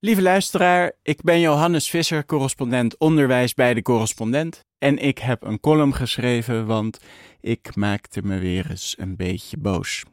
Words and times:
Lieve 0.00 0.22
luisteraar, 0.22 0.92
ik 1.02 1.22
ben 1.22 1.40
Johannes 1.40 1.90
Visser, 1.90 2.24
correspondent 2.24 2.98
onderwijs 2.98 3.54
bij 3.54 3.74
de 3.74 3.82
correspondent. 3.82 4.64
En 4.78 4.98
ik 4.98 5.18
heb 5.18 5.42
een 5.42 5.60
column 5.60 5.94
geschreven, 5.94 6.66
want 6.66 7.00
ik 7.40 7.76
maakte 7.76 8.22
me 8.22 8.38
weer 8.38 8.70
eens 8.70 8.94
een 8.98 9.16
beetje 9.16 9.56
boos. 9.56 10.04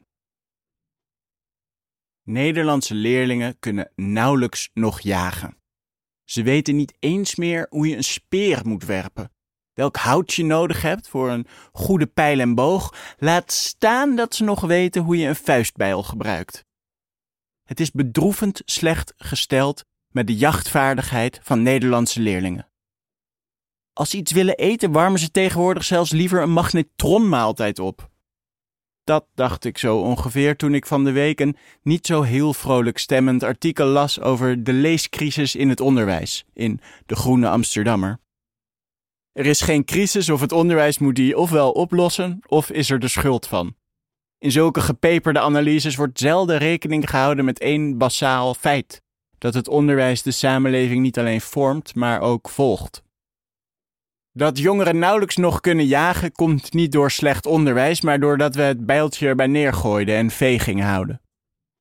Nederlandse 2.22 2.94
leerlingen 2.94 3.58
kunnen 3.58 3.92
nauwelijks 3.94 4.70
nog 4.74 5.00
jagen. 5.00 5.56
Ze 6.24 6.42
weten 6.42 6.76
niet 6.76 6.96
eens 6.98 7.34
meer 7.34 7.66
hoe 7.70 7.88
je 7.88 7.96
een 7.96 8.04
speer 8.04 8.60
moet 8.64 8.84
werpen. 8.84 9.32
Welk 9.72 9.96
hout 9.96 10.34
je 10.34 10.44
nodig 10.44 10.82
hebt 10.82 11.08
voor 11.08 11.30
een 11.30 11.46
goede 11.72 12.06
pijl 12.06 12.40
en 12.40 12.54
boog, 12.54 13.14
laat 13.18 13.52
staan 13.52 14.16
dat 14.16 14.34
ze 14.34 14.44
nog 14.44 14.60
weten 14.60 15.02
hoe 15.02 15.16
je 15.16 15.28
een 15.28 15.36
vuistbijl 15.36 16.02
gebruikt. 16.02 16.64
Het 17.66 17.80
is 17.80 17.90
bedroevend 17.90 18.62
slecht 18.64 19.14
gesteld 19.16 19.84
met 20.10 20.26
de 20.26 20.36
jachtvaardigheid 20.36 21.40
van 21.42 21.62
Nederlandse 21.62 22.20
leerlingen. 22.20 22.68
Als 23.92 24.10
ze 24.10 24.16
iets 24.16 24.32
willen 24.32 24.56
eten, 24.56 24.92
warmen 24.92 25.20
ze 25.20 25.30
tegenwoordig 25.30 25.84
zelfs 25.84 26.10
liever 26.10 26.42
een 26.42 26.52
magnetronmaaltijd 26.52 27.78
op. 27.78 28.10
Dat 29.04 29.26
dacht 29.34 29.64
ik 29.64 29.78
zo 29.78 29.98
ongeveer 29.98 30.56
toen 30.56 30.74
ik 30.74 30.86
van 30.86 31.04
de 31.04 31.12
week 31.12 31.40
een 31.40 31.56
niet 31.82 32.06
zo 32.06 32.22
heel 32.22 32.54
vrolijk 32.54 32.98
stemmend 32.98 33.42
artikel 33.42 33.86
las 33.86 34.20
over 34.20 34.64
de 34.64 34.72
leescrisis 34.72 35.54
in 35.54 35.68
het 35.68 35.80
onderwijs 35.80 36.44
in 36.52 36.80
De 37.06 37.16
Groene 37.16 37.48
Amsterdammer. 37.48 38.20
Er 39.32 39.46
is 39.46 39.60
geen 39.60 39.84
crisis 39.84 40.28
of 40.28 40.40
het 40.40 40.52
onderwijs 40.52 40.98
moet 40.98 41.16
die 41.16 41.36
ofwel 41.38 41.72
oplossen 41.72 42.38
of 42.46 42.70
is 42.70 42.90
er 42.90 42.98
de 42.98 43.08
schuld 43.08 43.46
van. 43.46 43.74
In 44.38 44.50
zulke 44.50 44.80
gepeperde 44.80 45.40
analyses 45.40 45.96
wordt 45.96 46.18
zelden 46.18 46.58
rekening 46.58 47.10
gehouden 47.10 47.44
met 47.44 47.58
één 47.58 47.98
basaal 47.98 48.54
feit: 48.54 49.02
dat 49.38 49.54
het 49.54 49.68
onderwijs 49.68 50.22
de 50.22 50.30
samenleving 50.30 51.02
niet 51.02 51.18
alleen 51.18 51.40
vormt, 51.40 51.94
maar 51.94 52.20
ook 52.20 52.48
volgt. 52.48 53.04
Dat 54.32 54.58
jongeren 54.58 54.98
nauwelijks 54.98 55.36
nog 55.36 55.60
kunnen 55.60 55.86
jagen 55.86 56.32
komt 56.32 56.72
niet 56.72 56.92
door 56.92 57.10
slecht 57.10 57.46
onderwijs, 57.46 58.00
maar 58.00 58.20
doordat 58.20 58.54
we 58.54 58.62
het 58.62 58.86
bijltje 58.86 59.26
erbij 59.26 59.46
neergooiden 59.46 60.16
en 60.16 60.60
gingen 60.60 60.86
houden. 60.86 61.20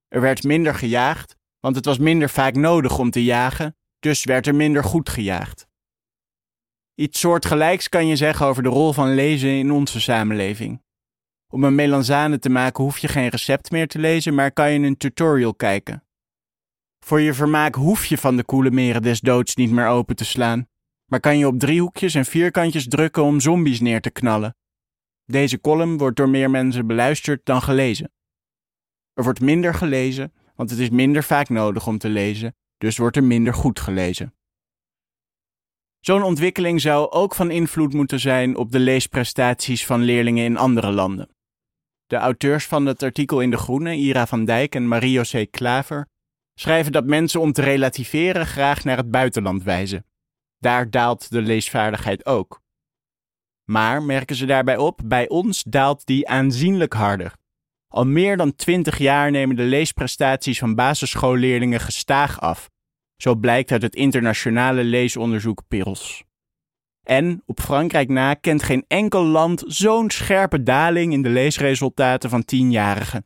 Er 0.07 0.21
werd 0.21 0.43
minder 0.43 0.75
gejaagd, 0.75 1.35
want 1.59 1.75
het 1.75 1.85
was 1.85 1.97
minder 1.97 2.29
vaak 2.29 2.55
nodig 2.55 2.99
om 2.99 3.11
te 3.11 3.23
jagen, 3.23 3.75
dus 3.99 4.23
werd 4.23 4.47
er 4.47 4.55
minder 4.55 4.83
goed 4.83 5.09
gejaagd. 5.09 5.67
Iets 6.95 7.19
soortgelijks 7.19 7.89
kan 7.89 8.07
je 8.07 8.15
zeggen 8.15 8.45
over 8.45 8.63
de 8.63 8.69
rol 8.69 8.93
van 8.93 9.13
lezen 9.13 9.49
in 9.49 9.71
onze 9.71 10.01
samenleving. 10.01 10.84
Om 11.49 11.63
een 11.63 11.75
melanzane 11.75 12.39
te 12.39 12.49
maken 12.49 12.83
hoef 12.83 12.97
je 12.97 13.07
geen 13.07 13.27
recept 13.27 13.71
meer 13.71 13.87
te 13.87 13.99
lezen, 13.99 14.33
maar 14.33 14.51
kan 14.51 14.71
je 14.71 14.79
een 14.79 14.97
tutorial 14.97 15.53
kijken. 15.53 16.03
Voor 16.99 17.21
je 17.21 17.33
vermaak 17.33 17.75
hoef 17.75 18.05
je 18.05 18.17
van 18.17 18.37
de 18.37 18.43
koele 18.43 18.71
meren 18.71 19.01
des 19.01 19.19
doods 19.19 19.55
niet 19.55 19.71
meer 19.71 19.87
open 19.87 20.15
te 20.15 20.25
slaan, 20.25 20.67
maar 21.05 21.19
kan 21.19 21.37
je 21.37 21.47
op 21.47 21.59
driehoekjes 21.59 22.15
en 22.15 22.25
vierkantjes 22.25 22.87
drukken 22.87 23.23
om 23.23 23.39
zombies 23.39 23.79
neer 23.79 24.01
te 24.01 24.09
knallen. 24.09 24.55
Deze 25.25 25.61
column 25.61 25.97
wordt 25.97 26.17
door 26.17 26.29
meer 26.29 26.49
mensen 26.49 26.87
beluisterd 26.87 27.45
dan 27.45 27.61
gelezen. 27.61 28.11
Er 29.13 29.23
wordt 29.23 29.41
minder 29.41 29.73
gelezen, 29.73 30.33
want 30.55 30.69
het 30.69 30.79
is 30.79 30.89
minder 30.89 31.23
vaak 31.23 31.49
nodig 31.49 31.87
om 31.87 31.97
te 31.97 32.09
lezen, 32.09 32.55
dus 32.77 32.97
wordt 32.97 33.17
er 33.17 33.23
minder 33.23 33.53
goed 33.53 33.79
gelezen. 33.79 34.33
Zo'n 35.99 36.23
ontwikkeling 36.23 36.81
zou 36.81 37.11
ook 37.11 37.35
van 37.35 37.51
invloed 37.51 37.93
moeten 37.93 38.19
zijn 38.19 38.55
op 38.55 38.71
de 38.71 38.79
leesprestaties 38.79 39.85
van 39.85 40.01
leerlingen 40.01 40.45
in 40.45 40.57
andere 40.57 40.91
landen. 40.91 41.34
De 42.07 42.15
auteurs 42.15 42.65
van 42.65 42.85
het 42.85 43.03
artikel 43.03 43.41
in 43.41 43.49
De 43.49 43.57
Groene, 43.57 43.95
Ira 43.95 44.27
van 44.27 44.45
Dijk 44.45 44.75
en 44.75 44.87
Marie-José 44.87 45.45
Klaver, 45.45 46.07
schrijven 46.59 46.91
dat 46.91 47.05
mensen 47.05 47.41
om 47.41 47.51
te 47.51 47.61
relativeren 47.61 48.45
graag 48.45 48.83
naar 48.83 48.97
het 48.97 49.11
buitenland 49.11 49.63
wijzen. 49.63 50.05
Daar 50.57 50.89
daalt 50.89 51.31
de 51.31 51.41
leesvaardigheid 51.41 52.25
ook. 52.25 52.61
Maar, 53.63 54.03
merken 54.03 54.35
ze 54.35 54.45
daarbij 54.45 54.77
op, 54.77 55.01
bij 55.05 55.29
ons 55.29 55.63
daalt 55.63 56.05
die 56.05 56.27
aanzienlijk 56.27 56.93
harder. 56.93 57.33
Al 57.87 58.05
meer 58.05 58.37
dan 58.37 58.55
twintig 58.55 58.97
jaar 58.97 59.31
nemen 59.31 59.55
de 59.55 59.63
leesprestaties 59.63 60.59
van 60.59 60.75
basisschoolleerlingen 60.75 61.79
gestaag 61.79 62.41
af. 62.41 62.69
Zo 63.15 63.35
blijkt 63.35 63.71
uit 63.71 63.81
het 63.81 63.95
internationale 63.95 64.83
leesonderzoek 64.83 65.61
PIRLS. 65.67 66.23
En 67.05 67.43
op 67.45 67.59
Frankrijk 67.59 68.09
na 68.09 68.33
kent 68.33 68.63
geen 68.63 68.85
enkel 68.87 69.23
land 69.23 69.63
zo'n 69.67 70.09
scherpe 70.09 70.63
daling 70.63 71.13
in 71.13 71.21
de 71.21 71.29
leesresultaten 71.29 72.29
van 72.29 72.45
tienjarigen. 72.45 73.23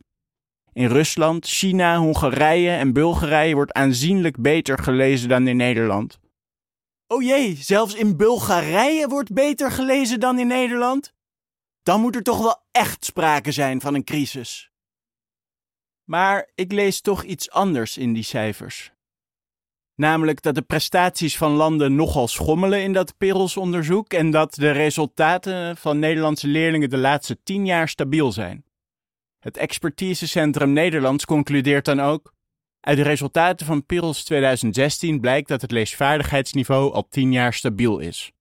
In 0.72 0.86
Rusland, 0.86 1.46
China, 1.46 1.96
Hongarije 1.96 2.70
en 2.70 2.92
Bulgarije 2.92 3.54
wordt 3.54 3.72
aanzienlijk 3.72 4.40
beter 4.40 4.78
gelezen 4.78 5.28
dan 5.28 5.48
in 5.48 5.56
Nederland. 5.56 6.18
Oh 7.06 7.22
jee, 7.22 7.54
zelfs 7.54 7.94
in 7.94 8.16
Bulgarije 8.16 9.08
wordt 9.08 9.32
beter 9.32 9.70
gelezen 9.70 10.20
dan 10.20 10.38
in 10.38 10.46
Nederland? 10.46 11.12
Dan 11.82 12.00
moet 12.00 12.14
er 12.14 12.22
toch 12.22 12.42
wel 12.42 12.62
echt 12.70 13.04
sprake 13.04 13.52
zijn 13.52 13.80
van 13.80 13.94
een 13.94 14.04
crisis. 14.04 14.70
Maar 16.04 16.50
ik 16.54 16.72
lees 16.72 17.00
toch 17.00 17.22
iets 17.22 17.50
anders 17.50 17.98
in 17.98 18.12
die 18.12 18.22
cijfers. 18.22 18.92
Namelijk 20.00 20.42
dat 20.42 20.54
de 20.54 20.62
prestaties 20.62 21.36
van 21.36 21.52
landen 21.52 21.94
nogal 21.94 22.28
schommelen 22.28 22.82
in 22.82 22.92
dat 22.92 23.14
Perels-onderzoek 23.18 24.12
en 24.12 24.30
dat 24.30 24.54
de 24.54 24.70
resultaten 24.70 25.76
van 25.76 25.98
Nederlandse 25.98 26.46
leerlingen 26.46 26.90
de 26.90 26.96
laatste 26.96 27.38
tien 27.42 27.66
jaar 27.66 27.88
stabiel 27.88 28.32
zijn. 28.32 28.64
Het 29.38 29.56
expertisecentrum 29.56 30.72
Nederlands 30.72 31.24
concludeert 31.24 31.84
dan 31.84 32.00
ook: 32.00 32.32
uit 32.80 32.96
de 32.96 33.02
resultaten 33.02 33.66
van 33.66 33.86
Perels 33.86 34.24
2016 34.24 35.20
blijkt 35.20 35.48
dat 35.48 35.60
het 35.60 35.70
leesvaardigheidsniveau 35.70 36.92
al 36.92 37.08
tien 37.08 37.32
jaar 37.32 37.54
stabiel 37.54 37.98
is. 37.98 38.32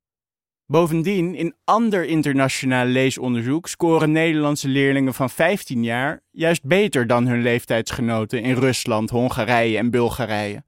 Bovendien, 0.65 1.35
in 1.35 1.55
ander 1.63 2.05
internationaal 2.05 2.85
leesonderzoek 2.85 3.67
scoren 3.67 4.11
Nederlandse 4.11 4.67
leerlingen 4.67 5.13
van 5.13 5.29
15 5.29 5.83
jaar 5.83 6.21
juist 6.31 6.63
beter 6.63 7.07
dan 7.07 7.27
hun 7.27 7.41
leeftijdsgenoten 7.41 8.41
in 8.41 8.55
Rusland, 8.55 9.09
Hongarije 9.09 9.77
en 9.77 9.89
Bulgarije. 9.89 10.67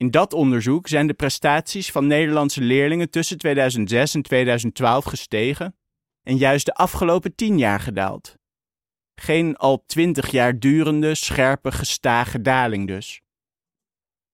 In 0.00 0.10
dat 0.10 0.32
onderzoek 0.32 0.88
zijn 0.88 1.06
de 1.06 1.14
prestaties 1.14 1.90
van 1.90 2.06
Nederlandse 2.06 2.60
leerlingen 2.60 3.10
tussen 3.10 3.38
2006 3.38 4.14
en 4.14 4.22
2012 4.22 5.04
gestegen 5.04 5.76
en 6.22 6.36
juist 6.36 6.66
de 6.66 6.74
afgelopen 6.74 7.34
10 7.34 7.58
jaar 7.58 7.80
gedaald. 7.80 8.34
Geen 9.14 9.56
al 9.56 9.84
20 9.86 10.30
jaar 10.30 10.58
durende, 10.58 11.14
scherpe, 11.14 11.72
gestage 11.72 12.40
daling 12.40 12.86
dus. 12.86 13.20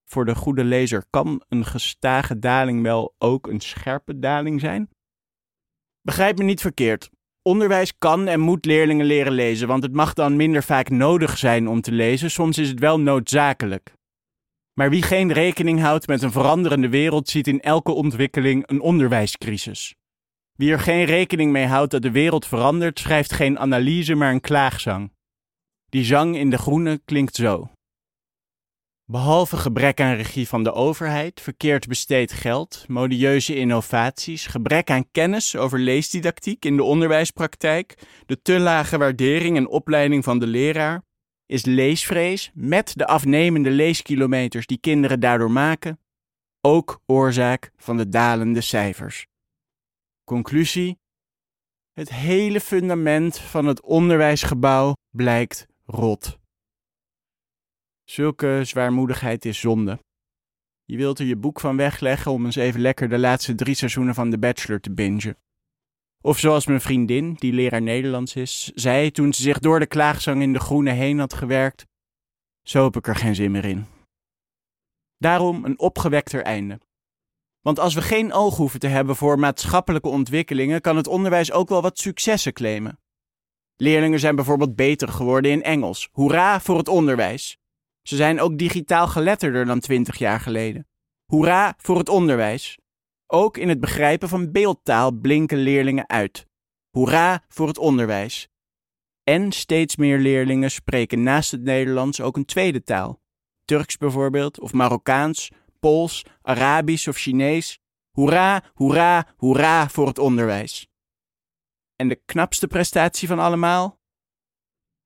Voor 0.04 0.25
de 0.25 0.34
goede 0.34 0.65
lezer 0.65 1.04
kan 1.10 1.44
een 1.49 1.65
gestage 1.65 2.38
daling 2.38 2.83
wel 2.83 3.15
ook 3.19 3.47
een 3.47 3.60
scherpe 3.60 4.19
daling 4.19 4.60
zijn? 4.60 4.88
Begrijp 6.03 6.38
me 6.38 6.44
niet 6.44 6.60
verkeerd. 6.60 7.10
Onderwijs 7.43 7.98
kan 7.98 8.28
en 8.28 8.41
moet 8.41 8.65
leerlingen 8.65 9.06
leren 9.06 9.33
lezen, 9.33 9.69
want 9.69 9.83
het 9.83 9.93
mag 9.93 10.12
dan 10.12 10.37
minder 10.37 10.62
vaak 10.62 10.88
nodig 10.88 11.38
zijn 11.38 11.69
om 11.69 11.81
te 11.81 11.93
lezen, 11.93 12.31
soms 12.31 12.59
is 12.59 12.69
het 12.69 12.81
wel 12.81 13.00
noodzakelijk. 13.00 13.95
Maar 14.78 14.91
wie 14.91 15.03
geen 15.03 15.32
rekening 15.32 15.81
houdt 15.81 16.06
met 16.06 16.22
een 16.22 16.32
veranderende 16.32 16.88
wereld, 16.88 17.28
ziet 17.28 17.47
in 17.47 17.60
elke 17.60 17.92
ontwikkeling 17.92 18.62
een 18.66 18.81
onderwijscrisis. 18.81 19.94
Wie 20.53 20.72
er 20.72 20.81
geen 20.81 21.04
rekening 21.04 21.53
mee 21.53 21.66
houdt 21.66 21.91
dat 21.91 22.03
de 22.03 22.10
wereld 22.10 22.47
verandert, 22.47 22.98
schrijft 22.98 23.32
geen 23.32 23.59
analyse, 23.59 24.15
maar 24.15 24.32
een 24.32 24.41
klaagzang. 24.41 25.12
Die 25.88 26.04
zang 26.04 26.36
in 26.36 26.50
de 26.50 26.59
groene 26.59 27.00
klinkt 27.04 27.34
zo. 27.34 27.70
Behalve 29.04 29.56
gebrek 29.56 30.00
aan 30.00 30.15
regie 30.15 30.48
van 30.48 30.65
de 30.65 30.72
overheid, 30.72 31.41
verkeerd 31.41 31.86
besteed 31.86 32.32
geld, 32.32 32.84
modieuze 32.88 33.56
innovaties, 33.56 34.47
gebrek 34.47 34.91
aan 34.91 35.10
kennis 35.10 35.56
over 35.56 35.78
leesdidactiek 35.78 36.65
in 36.65 36.76
de 36.76 36.82
onderwijspraktijk, 36.82 38.06
de 38.26 38.42
te 38.42 38.59
lage 38.59 38.98
waardering 38.98 39.56
en 39.56 39.69
opleiding 39.69 40.25
van 40.25 40.38
de 40.38 40.47
leraar, 40.47 41.05
is 41.46 41.64
leesvrees 41.64 42.50
met 42.54 42.92
de 42.96 43.06
afnemende 43.06 43.70
leeskilometers 43.70 44.66
die 44.66 44.78
kinderen 44.78 45.20
daardoor 45.20 45.50
maken 45.50 46.00
ook 46.60 47.00
oorzaak 47.06 47.71
van 47.76 47.97
de 47.97 48.09
dalende 48.09 48.60
cijfers. 48.60 49.26
Conclusie: 50.24 50.98
het 51.92 52.10
hele 52.10 52.60
fundament 52.60 53.38
van 53.38 53.66
het 53.66 53.82
onderwijsgebouw 53.82 54.94
blijkt 55.10 55.66
rot. 55.84 56.38
Zulke 58.04 58.60
zwaarmoedigheid 58.65 59.44
is 59.44 59.60
zonde. 59.60 59.98
Je 60.84 60.97
wilt 60.97 61.18
er 61.18 61.26
je 61.26 61.36
boek 61.36 61.60
van 61.60 61.76
wegleggen 61.76 62.32
om 62.32 62.44
eens 62.44 62.56
even 62.56 62.80
lekker 62.80 63.09
de 63.09 63.18
laatste 63.18 63.54
drie 63.54 63.74
seizoenen 63.74 64.15
van 64.15 64.30
The 64.30 64.38
Bachelor 64.38 64.80
te 64.80 64.92
bingen. 64.92 65.36
Of 66.26 66.38
zoals 66.38 66.66
mijn 66.66 66.80
vriendin, 66.80 67.34
die 67.34 67.52
leraar 67.52 67.82
Nederlands 67.82 68.34
is, 68.34 68.70
zei 68.74 69.10
toen 69.10 69.32
ze 69.32 69.42
zich 69.42 69.58
door 69.58 69.78
de 69.78 69.86
klaagzang 69.86 70.42
in 70.42 70.52
de 70.52 70.58
groene 70.58 70.90
heen 70.90 71.18
had 71.18 71.34
gewerkt: 71.34 71.86
Zo 72.62 72.84
heb 72.84 72.96
ik 72.96 73.06
er 73.06 73.16
geen 73.16 73.34
zin 73.34 73.50
meer 73.50 73.64
in. 73.64 73.86
Daarom 75.18 75.64
een 75.64 75.78
opgewekter 75.78 76.42
einde. 76.42 76.80
Want 77.60 77.78
als 77.78 77.94
we 77.94 78.02
geen 78.02 78.32
oog 78.32 78.56
hoeven 78.56 78.80
te 78.80 78.86
hebben 78.86 79.16
voor 79.16 79.38
maatschappelijke 79.38 80.08
ontwikkelingen, 80.08 80.80
kan 80.80 80.96
het 80.96 81.06
onderwijs 81.06 81.52
ook 81.52 81.68
wel 81.68 81.82
wat 81.82 81.98
successen 81.98 82.52
claimen. 82.52 83.00
Leerlingen 83.76 84.20
zijn 84.20 84.36
bijvoorbeeld 84.36 84.76
beter 84.76 85.08
geworden 85.08 85.50
in 85.50 85.62
Engels. 85.62 86.08
Hoera 86.12 86.60
voor 86.60 86.78
het 86.78 86.88
onderwijs! 86.88 87.58
Ze 88.02 88.16
zijn 88.16 88.40
ook 88.40 88.58
digitaal 88.58 89.06
geletterder 89.06 89.64
dan 89.66 89.80
20 89.80 90.18
jaar 90.18 90.40
geleden. 90.40 90.86
Hoera 91.24 91.74
voor 91.76 91.98
het 91.98 92.08
onderwijs. 92.08 92.78
Ook 93.26 93.56
in 93.56 93.68
het 93.68 93.80
begrijpen 93.80 94.28
van 94.28 94.52
beeldtaal 94.52 95.12
blinken 95.12 95.58
leerlingen 95.58 96.08
uit. 96.08 96.46
Hoera 96.90 97.44
voor 97.48 97.68
het 97.68 97.78
onderwijs. 97.78 98.48
En 99.24 99.52
steeds 99.52 99.96
meer 99.96 100.18
leerlingen 100.18 100.70
spreken 100.70 101.22
naast 101.22 101.50
het 101.50 101.62
Nederlands 101.62 102.20
ook 102.20 102.36
een 102.36 102.44
tweede 102.44 102.82
taal. 102.82 103.20
Turks 103.64 103.96
bijvoorbeeld, 103.96 104.60
of 104.60 104.72
Marokkaans, 104.72 105.50
Pools, 105.80 106.24
Arabisch 106.42 107.08
of 107.08 107.16
Chinees. 107.16 107.78
Hoera, 108.10 108.64
hoera, 108.74 109.34
hoera 109.36 109.88
voor 109.88 110.06
het 110.06 110.18
onderwijs. 110.18 110.86
En 111.96 112.08
de 112.08 112.20
knapste 112.24 112.66
prestatie 112.66 113.28
van 113.28 113.38
allemaal? 113.38 114.00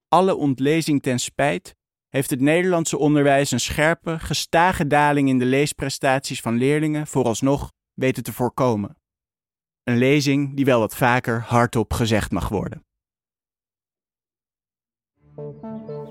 Alle 0.09 0.37
ontlezing 0.37 1.03
ten 1.03 1.19
spijt 1.19 1.77
heeft 2.09 2.31
het 2.31 2.41
Nederlandse 2.41 2.99
onderwijs 2.99 3.51
een 3.51 3.61
scherpe, 3.61 4.19
gestage 4.19 4.87
daling 4.87 5.29
in 5.29 5.39
de 5.39 5.45
leesprestaties 5.45 6.41
van 6.41 6.57
leerlingen 6.57 7.07
vooralsnog 7.07 7.73
weten 8.01 8.23
te 8.23 8.33
voorkomen. 8.33 8.97
Een 9.83 9.97
lezing 9.97 10.57
die 10.57 10.65
wel 10.65 10.79
wat 10.79 10.97
vaker 10.97 11.45
hardop 11.47 11.93
gezegd 11.93 12.31
mag 12.31 12.49
worden. 12.49 12.85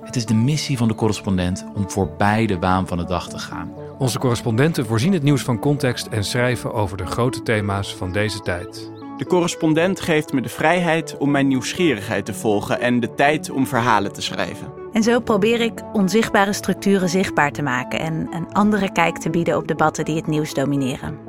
Het 0.01 0.15
is 0.15 0.25
de 0.25 0.33
missie 0.33 0.77
van 0.77 0.87
de 0.87 0.95
correspondent 0.95 1.65
om 1.75 1.89
voorbij 1.89 2.45
de 2.45 2.59
waan 2.59 2.87
van 2.87 2.97
de 2.97 3.05
dag 3.05 3.29
te 3.29 3.37
gaan. 3.37 3.73
Onze 3.97 4.19
correspondenten 4.19 4.85
voorzien 4.85 5.13
het 5.13 5.23
nieuws 5.23 5.41
van 5.41 5.59
context 5.59 6.07
en 6.07 6.23
schrijven 6.23 6.73
over 6.73 6.97
de 6.97 7.05
grote 7.05 7.41
thema's 7.41 7.95
van 7.95 8.11
deze 8.11 8.39
tijd. 8.39 8.91
De 9.17 9.25
correspondent 9.25 10.01
geeft 10.01 10.33
me 10.33 10.41
de 10.41 10.49
vrijheid 10.49 11.17
om 11.17 11.31
mijn 11.31 11.47
nieuwsgierigheid 11.47 12.25
te 12.25 12.33
volgen 12.33 12.79
en 12.79 12.99
de 12.99 13.13
tijd 13.13 13.49
om 13.49 13.67
verhalen 13.67 14.13
te 14.13 14.21
schrijven. 14.21 14.73
En 14.91 15.03
zo 15.03 15.19
probeer 15.19 15.61
ik 15.61 15.83
onzichtbare 15.93 16.53
structuren 16.53 17.09
zichtbaar 17.09 17.51
te 17.51 17.61
maken 17.61 17.99
en 17.99 18.27
een 18.31 18.53
andere 18.53 18.91
kijk 18.91 19.17
te 19.17 19.29
bieden 19.29 19.57
op 19.57 19.67
debatten 19.67 20.05
die 20.05 20.15
het 20.15 20.27
nieuws 20.27 20.53
domineren. 20.53 21.28